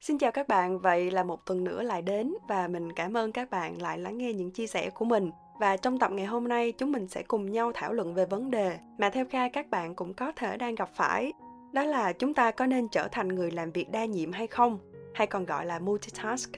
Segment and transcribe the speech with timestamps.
[0.00, 3.32] Xin chào các bạn, vậy là một tuần nữa lại đến và mình cảm ơn
[3.32, 5.30] các bạn lại lắng nghe những chia sẻ của mình.
[5.58, 8.50] Và trong tập ngày hôm nay chúng mình sẽ cùng nhau thảo luận về vấn
[8.50, 11.32] đề mà theo Kha các bạn cũng có thể đang gặp phải.
[11.72, 14.78] Đó là chúng ta có nên trở thành người làm việc đa nhiệm hay không?
[15.14, 16.50] Hay còn gọi là multitask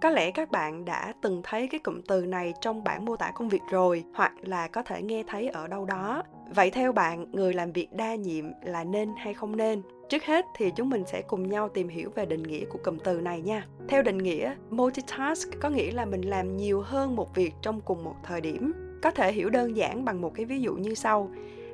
[0.00, 3.30] Có lẽ các bạn đã từng thấy cái cụm từ này trong bản mô tả
[3.34, 6.22] công việc rồi hoặc là có thể nghe thấy ở đâu đó.
[6.54, 9.82] Vậy theo bạn, người làm việc đa nhiệm là nên hay không nên?
[10.08, 12.98] Trước hết thì chúng mình sẽ cùng nhau tìm hiểu về định nghĩa của cụm
[13.04, 13.66] từ này nha.
[13.88, 18.04] Theo định nghĩa, multitask có nghĩa là mình làm nhiều hơn một việc trong cùng
[18.04, 18.72] một thời điểm.
[19.02, 21.30] Có thể hiểu đơn giản bằng một cái ví dụ như sau.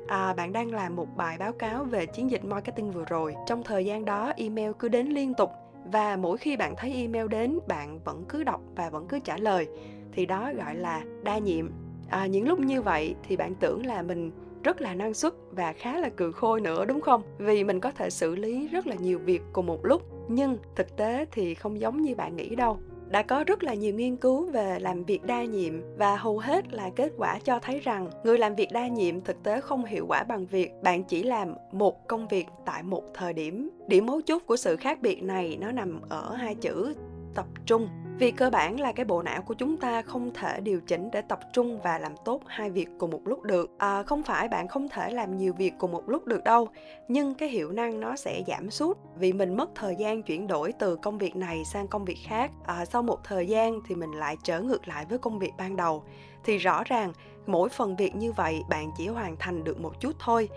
[0.07, 3.35] À, bạn đang làm một bài báo cáo về chiến dịch marketing vừa rồi.
[3.47, 5.49] Trong thời gian đó, email cứ đến liên tục
[5.91, 9.37] và mỗi khi bạn thấy email đến bạn vẫn cứ đọc và vẫn cứ trả
[9.37, 9.67] lời.
[10.11, 11.71] Thì đó gọi là đa nhiệm.
[12.09, 14.31] À, những lúc như vậy thì bạn tưởng là mình
[14.63, 17.21] rất là năng suất và khá là cừ khôi nữa đúng không?
[17.37, 20.97] Vì mình có thể xử lý rất là nhiều việc cùng một lúc nhưng thực
[20.97, 24.45] tế thì không giống như bạn nghĩ đâu đã có rất là nhiều nghiên cứu
[24.51, 28.37] về làm việc đa nhiệm và hầu hết là kết quả cho thấy rằng người
[28.37, 32.07] làm việc đa nhiệm thực tế không hiệu quả bằng việc bạn chỉ làm một
[32.07, 33.69] công việc tại một thời điểm.
[33.87, 36.93] Điểm mấu chốt của sự khác biệt này nó nằm ở hai chữ
[37.35, 37.87] tập trung
[38.19, 41.21] vì cơ bản là cái bộ não của chúng ta không thể điều chỉnh để
[41.21, 43.71] tập trung và làm tốt hai việc cùng một lúc được.
[43.77, 46.67] À, không phải bạn không thể làm nhiều việc cùng một lúc được đâu
[47.07, 48.97] nhưng cái hiệu năng nó sẽ giảm sút.
[49.15, 52.51] Vì mình mất thời gian chuyển đổi từ công việc này sang công việc khác
[52.65, 55.75] à, sau một thời gian thì mình lại trở ngược lại với công việc ban
[55.75, 56.03] đầu.
[56.43, 57.13] Thì rõ ràng
[57.45, 60.49] mỗi phần việc như vậy bạn chỉ hoàn thành được một chút thôi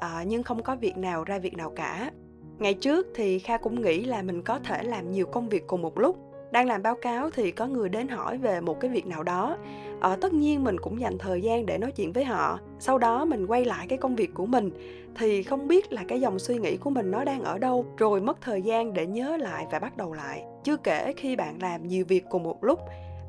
[0.00, 2.10] à, nhưng không có việc nào ra việc nào cả.
[2.58, 5.82] Ngày trước thì kha cũng nghĩ là mình có thể làm nhiều công việc cùng
[5.82, 9.06] một lúc đang làm báo cáo thì có người đến hỏi về một cái việc
[9.06, 9.56] nào đó.
[10.00, 12.58] Ở ờ, tất nhiên mình cũng dành thời gian để nói chuyện với họ.
[12.78, 14.70] Sau đó mình quay lại cái công việc của mình.
[15.16, 18.20] Thì không biết là cái dòng suy nghĩ của mình nó đang ở đâu rồi
[18.20, 20.44] mất thời gian để nhớ lại và bắt đầu lại.
[20.64, 22.78] Chưa kể khi bạn làm nhiều việc cùng một lúc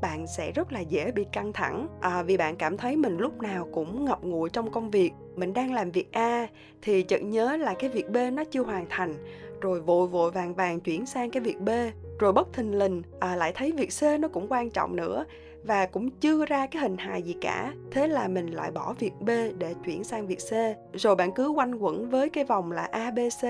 [0.02, 1.88] bạn sẽ rất là dễ bị căng thẳng.
[2.02, 5.12] À, vì bạn cảm thấy mình lúc nào cũng ngập ngụi trong công việc.
[5.36, 6.48] Mình đang làm việc a
[6.82, 9.14] thì chợt nhớ là cái việc b nó chưa hoàn thành
[9.62, 11.70] rồi vội vội vàng vàng chuyển sang cái việc b
[12.20, 15.26] rồi bất thình lình à, lại thấy việc c nó cũng quan trọng nữa
[15.64, 17.74] và cũng chưa ra cái hình hài gì cả.
[17.92, 20.54] Thế là mình lại bỏ việc b để chuyển sang việc c.
[20.94, 23.46] Rồi bạn cứ quanh quẩn với cái vòng là a b c.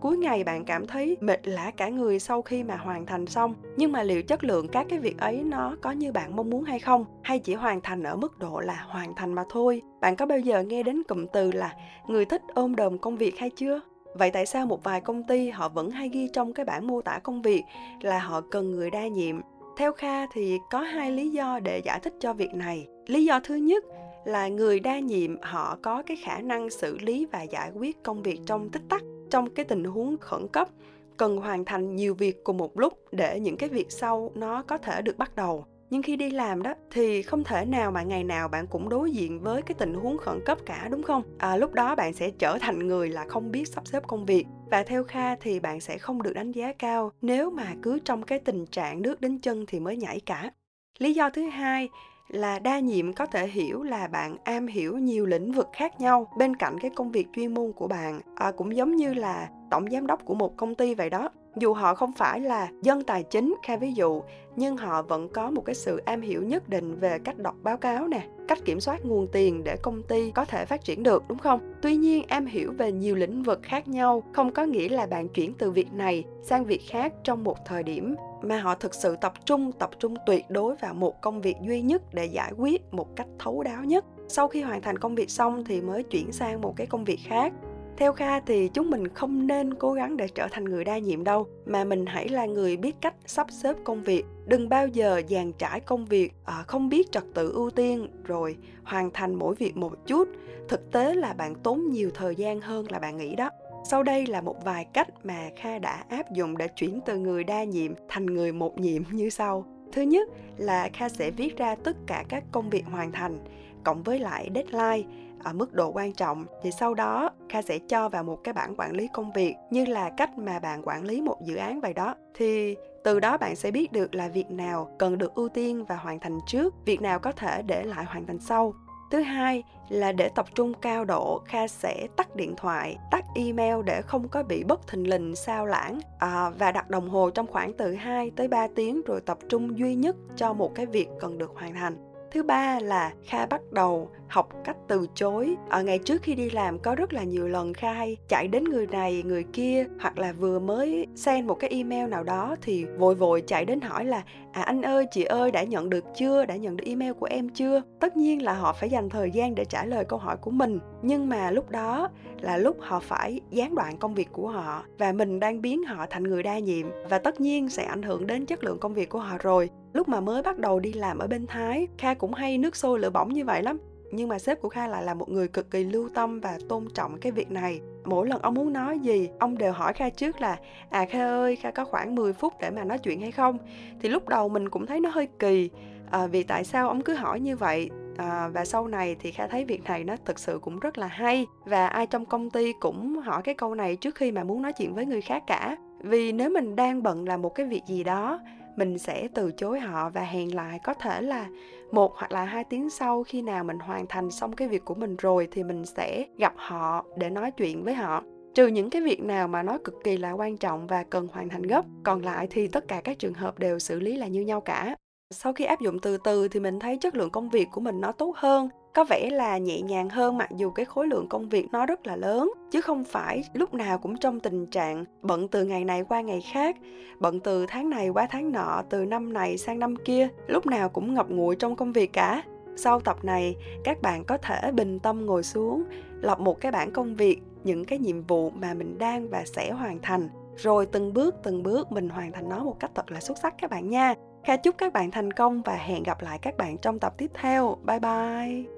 [0.00, 3.54] Cuối ngày bạn cảm thấy mệt lả cả người sau khi mà hoàn thành xong.
[3.76, 6.64] Nhưng mà liệu chất lượng các cái việc ấy nó có như bạn mong muốn
[6.64, 7.04] hay không?
[7.22, 9.82] Hay chỉ hoàn thành ở mức độ là hoàn thành mà thôi?
[10.00, 11.74] Bạn có bao giờ nghe đến cụm từ là
[12.06, 13.80] người thích ôm đồm công việc hay chưa?
[14.16, 17.02] Vậy tại sao một vài công ty họ vẫn hay ghi trong cái bản mô
[17.02, 17.62] tả công việc
[18.00, 19.40] là họ cần người đa nhiệm?
[19.76, 22.86] Theo kha thì có hai lý do để giải thích cho việc này.
[23.06, 23.84] Lý do thứ nhất
[24.24, 28.22] là người đa nhiệm họ có cái khả năng xử lý và giải quyết công
[28.22, 30.68] việc trong tích tắc, trong cái tình huống khẩn cấp,
[31.16, 34.78] cần hoàn thành nhiều việc cùng một lúc để những cái việc sau nó có
[34.78, 38.24] thể được bắt đầu nhưng khi đi làm đó thì không thể nào mà ngày
[38.24, 41.22] nào bạn cũng đối diện với cái tình huống khẩn cấp cả đúng không?
[41.38, 44.46] À, lúc đó bạn sẽ trở thành người là không biết sắp xếp công việc.
[44.70, 48.22] Và theo kha thì bạn sẽ không được đánh giá cao nếu mà cứ trong
[48.22, 50.50] cái tình trạng nước đến chân thì mới nhảy cả.
[50.98, 51.88] Lý do thứ hai
[52.28, 56.32] là đa nhiệm có thể hiểu là bạn am hiểu nhiều lĩnh vực khác nhau
[56.38, 58.20] bên cạnh cái công việc chuyên môn của bạn.
[58.36, 61.74] À, cũng giống như là tổng giám đốc của một công ty vậy đó dù
[61.74, 64.22] họ không phải là dân tài chính kha ví dụ,
[64.56, 67.76] nhưng họ vẫn có một cái sự am hiểu nhất định về cách đọc báo
[67.76, 71.24] cáo nè, cách kiểm soát nguồn tiền để công ty có thể phát triển được,
[71.28, 71.74] đúng không?
[71.82, 75.28] Tuy nhiên, am hiểu về nhiều lĩnh vực khác nhau không có nghĩa là bạn
[75.28, 79.16] chuyển từ việc này sang việc khác trong một thời điểm, mà họ thực sự
[79.20, 82.82] tập trung tập trung tuyệt đối vào một công việc duy nhất để giải quyết
[82.94, 84.04] một cách thấu đáo nhất.
[84.28, 87.20] Sau khi hoàn thành công việc xong thì mới chuyển sang một cái công việc
[87.24, 87.52] khác
[87.96, 91.24] theo kha thì chúng mình không nên cố gắng để trở thành người đa nhiệm
[91.24, 94.24] đâu mà mình hãy là người biết cách sắp xếp công việc.
[94.46, 98.56] Đừng bao giờ dàn trải công việc à, không biết trật tự ưu tiên rồi
[98.84, 100.28] hoàn thành mỗi việc một chút.
[100.68, 103.50] Thực tế là bạn tốn nhiều thời gian hơn là bạn nghĩ đó.
[103.90, 107.44] Sau đây là một vài cách mà kha đã áp dụng để chuyển từ người
[107.44, 111.74] đa nhiệm thành người một nhiệm như sau thứ nhất là kha sẽ viết ra
[111.74, 113.38] tất cả các công việc hoàn thành,
[113.84, 115.08] cộng với lại deadline
[115.44, 116.44] ở mức độ quan trọng.
[116.62, 119.84] Thì sau đó, kha sẽ cho vào một cái bảng quản lý công việc như
[119.84, 122.14] là cách mà bạn quản lý một dự án vậy đó.
[122.34, 125.96] Thì từ đó bạn sẽ biết được là việc nào cần được ưu tiên và
[125.96, 128.74] hoàn thành trước, việc nào có thể để lại hoàn thành sau
[129.10, 133.82] thứ hai là để tập trung cao độ kha sẽ tắt điện thoại tắt email
[133.84, 136.00] để không có bị bất thình lình sao lãng.
[136.18, 139.78] À, và đặt đồng hồ trong khoảng từ 2 tới 3 tiếng rồi tập trung
[139.78, 143.60] duy nhất cho một cái việc cần được hoàn thành thứ ba là kha bắt
[143.72, 145.56] đầu học cách từ chối.
[145.70, 148.64] Ở ngày trước khi đi làm, có rất là nhiều lần kha hay chạy đến
[148.64, 152.84] người này, người kia, hoặc là vừa mới send một cái email nào đó thì
[152.84, 156.44] vội vội chạy đến hỏi là à anh ơi, chị ơi, đã nhận được chưa?
[156.44, 157.82] Đã nhận được email của em chưa?
[158.00, 160.78] Tất nhiên là họ phải dành thời gian để trả lời câu hỏi của mình.
[161.02, 162.08] Nhưng mà lúc đó
[162.40, 166.06] là lúc họ phải gián đoạn công việc của họ và mình đang biến họ
[166.10, 169.08] thành người đa nhiệm và tất nhiên sẽ ảnh hưởng đến chất lượng công việc
[169.08, 169.70] của họ rồi.
[169.92, 172.98] Lúc mà mới bắt đầu đi làm ở bên thái, kha cũng hay nước sôi
[172.98, 173.78] lửa bỏng như vậy lắm.
[174.12, 176.88] Nhưng mà sếp của kha lại là một người cực kỳ lưu tâm và tôn
[176.94, 177.80] trọng cái việc này.
[178.04, 180.58] Mỗi lần ông muốn nói gì ông đều hỏi kha trước là
[180.90, 183.58] à kha ơi kha có khoảng 10 phút để mà nói chuyện hay không?
[184.00, 185.70] Thì lúc đầu mình cũng thấy nó hơi kỳ
[186.10, 187.90] à, vì tại sao ông cứ hỏi như vậy?
[188.16, 191.06] À, và sau này thì kha thấy việc này nó thực sự cũng rất là
[191.06, 191.46] hay.
[191.64, 194.72] Và ai trong công ty cũng hỏi cái câu này trước khi mà muốn nói
[194.72, 195.76] chuyện với người khác cả.
[196.00, 198.40] Vì nếu mình đang bận làm một cái việc gì đó
[198.76, 201.48] mình sẽ từ chối họ và hẹn lại có thể là
[201.92, 204.94] một hoặc là hai tiếng sau khi nào mình hoàn thành xong cái việc của
[204.94, 208.22] mình rồi thì mình sẽ gặp họ để nói chuyện với họ.
[208.54, 211.48] Trừ những cái việc nào mà nó cực kỳ là quan trọng và cần hoàn
[211.48, 214.40] thành gấp, còn lại thì tất cả các trường hợp đều xử lý là như
[214.40, 214.96] nhau cả
[215.30, 218.00] sau khi áp dụng từ từ thì mình thấy chất lượng công việc của mình
[218.00, 218.68] nó tốt hơn.
[218.94, 222.06] Có vẻ là nhẹ nhàng hơn mặc dù cái khối lượng công việc nó rất
[222.06, 226.04] là lớn, chứ không phải lúc nào cũng trong tình trạng bận từ ngày này
[226.08, 226.76] qua ngày khác.
[227.18, 230.88] Bận từ tháng này qua tháng nọ, từ năm này sang năm kia, lúc nào
[230.88, 232.42] cũng ngập ngụi trong công việc cả.
[232.76, 235.84] Sau tập này, các bạn có thể bình tâm ngồi xuống
[236.20, 239.70] lập một cái bảng công việc, những cái nhiệm vụ mà mình đang và sẽ
[239.70, 240.28] hoàn thành.
[240.56, 243.54] Rồi từng bước từng bước mình hoàn thành nó một cách thật là xuất sắc
[243.58, 244.14] các bạn nha.
[244.46, 247.30] Kha chúc các bạn thành công và hẹn gặp lại các bạn trong tập tiếp
[247.34, 247.76] theo.
[247.84, 248.75] Bye bye!